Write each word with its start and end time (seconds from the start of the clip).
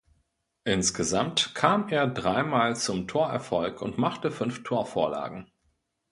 Insgesamt 0.63 1.53
kam 1.53 1.87
er 1.89 2.07
dreimal 2.07 2.75
zum 2.75 3.07
Torerfolg 3.07 3.83
und 3.83 3.99
machte 3.99 4.31
fünf 4.31 4.63
Torvorlagen. 4.63 5.45